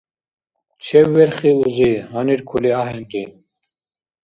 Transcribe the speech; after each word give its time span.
Чевверхи, 0.83 1.51
узи, 1.61 1.91
гьаниркули 2.11 2.71
ахӀенри. 2.79 3.23